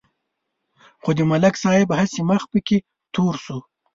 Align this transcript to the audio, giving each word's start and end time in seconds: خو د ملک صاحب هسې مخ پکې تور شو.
خو 1.01 1.09
د 1.17 1.19
ملک 1.31 1.55
صاحب 1.63 1.89
هسې 1.99 2.21
مخ 2.29 2.41
پکې 2.51 2.77
تور 3.13 3.33
شو. 3.43 3.57